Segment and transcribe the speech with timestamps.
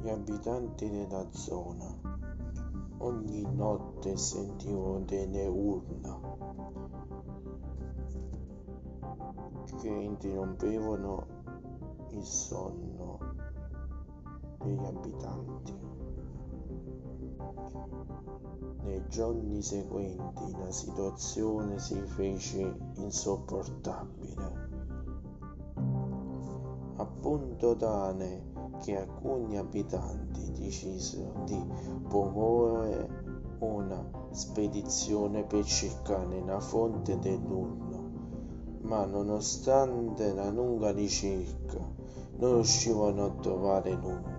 [0.00, 2.18] Gli abitanti della zona
[2.98, 6.20] ogni notte sentivano delle urna
[9.80, 11.26] che interrompevano
[12.10, 13.18] il sonno
[14.58, 15.97] degli abitanti.
[18.98, 24.52] Nei giorni seguenti la situazione si fece insopportabile,
[26.96, 28.50] a punto tale
[28.82, 31.64] che alcuni abitanti decisero di
[32.08, 33.08] promuovere
[33.60, 38.10] una spedizione per cercare la fonte dell'urno,
[38.80, 41.78] ma nonostante la lunga ricerca
[42.38, 44.37] non riuscivano a trovare nulla.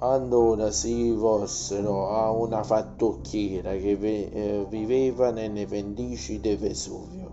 [0.00, 7.32] Allora si rivolsero a una fattucchiera che eh, viveva nelle pendici del Vesuvio,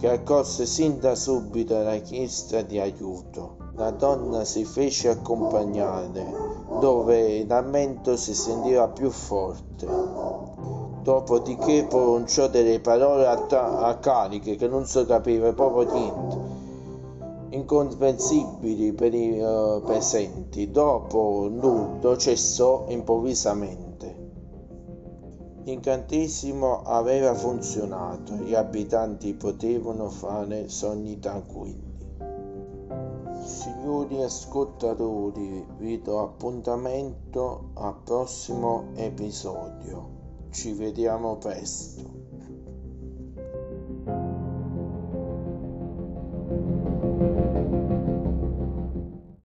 [0.00, 3.54] che accolse sin da subito la richiesta di aiuto.
[3.76, 6.26] La donna si fece accompagnare,
[6.80, 9.86] dove il lamento si sentiva più forte.
[11.04, 13.46] Dopodiché pronunciò delle parole a,
[13.78, 16.51] a cariche che non si capiva proprio niente
[17.52, 20.70] incomprensibili per i uh, presenti.
[20.70, 24.30] Dopo nudo cessò improvvisamente.
[25.64, 31.90] L'incantesimo aveva funzionato, gli abitanti potevano fare sogni tranquilli.
[33.44, 40.20] Signori ascoltatori, vi do appuntamento al prossimo episodio.
[40.50, 42.21] Ci vediamo presto.